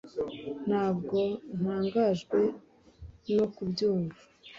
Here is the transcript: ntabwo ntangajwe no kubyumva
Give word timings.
ntabwo 0.67 1.19
ntangajwe 1.59 2.39
no 3.35 3.45
kubyumva 3.55 4.19